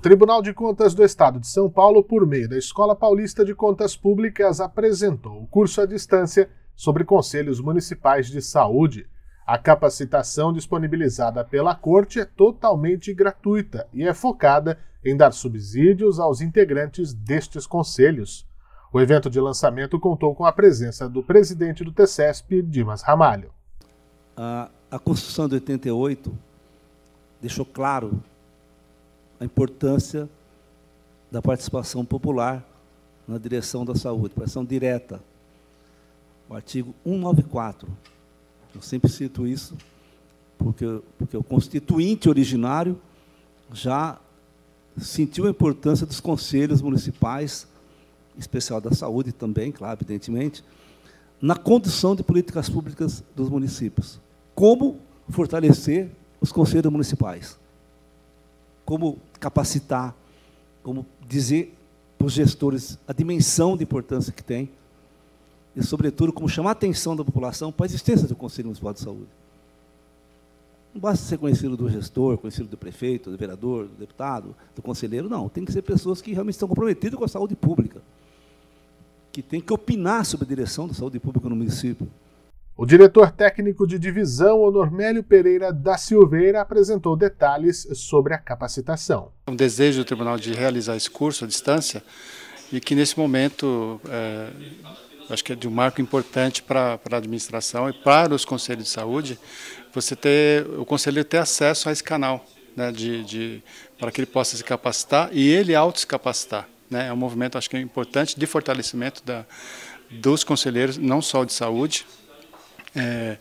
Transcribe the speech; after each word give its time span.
Tribunal 0.00 0.40
de 0.40 0.54
Contas 0.54 0.94
do 0.94 1.04
Estado 1.04 1.38
de 1.38 1.46
São 1.46 1.68
Paulo, 1.68 2.02
por 2.02 2.26
meio 2.26 2.48
da 2.48 2.56
Escola 2.56 2.96
Paulista 2.96 3.44
de 3.44 3.54
Contas 3.54 3.94
Públicas, 3.94 4.58
apresentou 4.58 5.42
o 5.42 5.46
curso 5.46 5.78
à 5.82 5.84
distância 5.84 6.48
sobre 6.74 7.04
conselhos 7.04 7.60
municipais 7.60 8.28
de 8.28 8.40
saúde. 8.40 9.06
A 9.46 9.58
capacitação 9.58 10.54
disponibilizada 10.54 11.44
pela 11.44 11.74
Corte 11.74 12.18
é 12.18 12.24
totalmente 12.24 13.12
gratuita 13.12 13.86
e 13.92 14.02
é 14.02 14.14
focada 14.14 14.78
em 15.04 15.14
dar 15.14 15.32
subsídios 15.32 16.18
aos 16.18 16.40
integrantes 16.40 17.12
destes 17.12 17.66
conselhos. 17.66 18.48
O 18.90 19.00
evento 19.02 19.28
de 19.28 19.38
lançamento 19.38 20.00
contou 20.00 20.34
com 20.34 20.46
a 20.46 20.52
presença 20.52 21.10
do 21.10 21.22
presidente 21.22 21.84
do 21.84 21.92
TCESP, 21.92 22.62
Dimas 22.62 23.02
Ramalho. 23.02 23.52
A, 24.34 24.70
a 24.90 24.98
Constituição 24.98 25.46
de 25.46 25.56
88 25.56 26.32
deixou 27.38 27.66
claro 27.66 28.22
a 29.40 29.44
importância 29.44 30.28
da 31.30 31.40
participação 31.40 32.04
popular 32.04 32.62
na 33.26 33.38
direção 33.38 33.84
da 33.84 33.94
saúde, 33.94 34.34
participação 34.34 34.64
direta. 34.64 35.20
O 36.48 36.54
artigo 36.54 36.94
194. 37.04 37.88
Eu 38.74 38.82
sempre 38.82 39.10
cito 39.10 39.46
isso, 39.46 39.76
porque, 40.58 40.84
porque 41.16 41.36
o 41.36 41.42
constituinte 41.42 42.28
originário 42.28 43.00
já 43.72 44.18
sentiu 44.98 45.46
a 45.46 45.50
importância 45.50 46.04
dos 46.04 46.20
conselhos 46.20 46.82
municipais, 46.82 47.66
especial 48.36 48.80
da 48.80 48.92
saúde 48.92 49.32
também, 49.32 49.72
claro, 49.72 49.96
evidentemente, 49.98 50.62
na 51.40 51.56
condução 51.56 52.14
de 52.14 52.22
políticas 52.22 52.68
públicas 52.68 53.24
dos 53.34 53.48
municípios. 53.48 54.20
Como 54.54 54.98
fortalecer 55.28 56.10
os 56.40 56.52
conselhos 56.52 56.92
municipais? 56.92 57.58
Como 58.84 59.18
capacitar, 59.40 60.14
como 60.82 61.04
dizer 61.26 61.74
para 62.16 62.26
os 62.26 62.34
gestores 62.34 62.98
a 63.08 63.12
dimensão 63.12 63.76
de 63.76 63.82
importância 63.82 64.32
que 64.32 64.44
tem, 64.44 64.70
e, 65.74 65.82
sobretudo, 65.82 66.32
como 66.32 66.48
chamar 66.48 66.70
a 66.70 66.72
atenção 66.72 67.16
da 67.16 67.24
população 67.24 67.72
para 67.72 67.86
a 67.86 67.88
existência 67.88 68.28
do 68.28 68.36
Conselho 68.36 68.66
Municipal 68.66 68.92
de 68.92 69.00
Saúde. 69.00 69.28
Não 70.92 71.00
basta 71.00 71.24
ser 71.24 71.38
conhecido 71.38 71.76
do 71.76 71.88
gestor, 71.88 72.36
conhecido 72.36 72.68
do 72.68 72.76
prefeito, 72.76 73.30
do 73.30 73.36
vereador, 73.36 73.86
do 73.86 73.94
deputado, 73.94 74.54
do 74.74 74.82
conselheiro, 74.82 75.28
não. 75.28 75.48
Tem 75.48 75.64
que 75.64 75.72
ser 75.72 75.82
pessoas 75.82 76.20
que 76.20 76.32
realmente 76.32 76.54
estão 76.54 76.68
comprometidas 76.68 77.16
com 77.16 77.24
a 77.24 77.28
saúde 77.28 77.54
pública, 77.54 78.02
que 79.30 79.40
têm 79.40 79.60
que 79.60 79.72
opinar 79.72 80.26
sobre 80.26 80.44
a 80.44 80.48
direção 80.48 80.88
da 80.88 80.94
saúde 80.94 81.20
pública 81.20 81.48
no 81.48 81.54
município. 81.54 82.08
O 82.80 82.86
diretor 82.86 83.30
técnico 83.30 83.86
de 83.86 83.98
divisão, 83.98 84.62
Honormélio 84.62 85.22
Pereira 85.22 85.70
da 85.70 85.98
Silveira, 85.98 86.62
apresentou 86.62 87.14
detalhes 87.14 87.86
sobre 87.92 88.32
a 88.32 88.38
capacitação. 88.38 89.32
Um 89.46 89.54
desejo 89.54 89.98
do 90.00 90.04
tribunal 90.06 90.38
de 90.38 90.54
realizar 90.54 90.96
esse 90.96 91.10
curso 91.10 91.44
à 91.44 91.46
distância 91.46 92.02
e 92.72 92.80
que, 92.80 92.94
nesse 92.94 93.18
momento, 93.18 94.00
é, 94.08 94.48
acho 95.28 95.44
que 95.44 95.52
é 95.52 95.56
de 95.56 95.68
um 95.68 95.70
marco 95.70 96.00
importante 96.00 96.62
para, 96.62 96.96
para 96.96 97.18
a 97.18 97.18
administração 97.18 97.86
e 97.90 97.92
para 97.92 98.34
os 98.34 98.46
conselhos 98.46 98.84
de 98.84 98.90
saúde, 98.90 99.38
você 99.92 100.16
ter, 100.16 100.66
o 100.78 100.86
conselheiro 100.86 101.28
ter 101.28 101.36
acesso 101.36 101.86
a 101.86 101.92
esse 101.92 102.02
canal, 102.02 102.46
né, 102.74 102.90
de, 102.90 103.22
de, 103.24 103.62
para 103.98 104.10
que 104.10 104.22
ele 104.22 104.26
possa 104.26 104.56
se 104.56 104.64
capacitar 104.64 105.28
e 105.32 105.50
ele 105.50 105.74
auto 105.74 106.00
se 106.00 106.06
capacitar. 106.06 106.66
Né? 106.88 107.08
É 107.08 107.12
um 107.12 107.16
movimento, 107.16 107.58
acho 107.58 107.68
que 107.68 107.76
é 107.76 107.80
importante, 107.80 108.40
de 108.40 108.46
fortalecimento 108.46 109.22
da, 109.22 109.44
dos 110.10 110.42
conselheiros, 110.42 110.96
não 110.96 111.20
só 111.20 111.44
de 111.44 111.52
saúde, 111.52 112.06
é, 112.94 113.38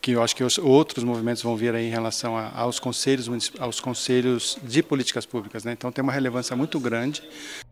que 0.00 0.12
eu 0.12 0.22
acho 0.22 0.34
que 0.34 0.44
os 0.44 0.58
outros 0.58 1.04
movimentos 1.04 1.42
vão 1.42 1.56
vir 1.56 1.74
aí 1.74 1.86
em 1.86 1.90
relação 1.90 2.36
a, 2.36 2.50
aos 2.56 2.78
conselhos 2.78 3.28
aos 3.58 3.80
conselhos 3.80 4.58
de 4.62 4.82
políticas 4.82 5.26
públicas, 5.26 5.64
né? 5.64 5.72
Então 5.72 5.90
tem 5.90 6.02
uma 6.02 6.12
relevância 6.12 6.56
muito 6.56 6.78
grande. 6.78 7.22